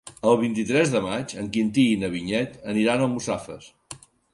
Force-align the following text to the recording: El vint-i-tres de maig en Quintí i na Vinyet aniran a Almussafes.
El 0.29 0.37
vint-i-tres 0.43 0.93
de 0.93 1.01
maig 1.09 1.37
en 1.43 1.51
Quintí 1.57 1.85
i 1.91 2.01
na 2.07 2.13
Vinyet 2.17 2.59
aniran 2.75 3.05
a 3.07 3.11
Almussafes. 3.11 3.75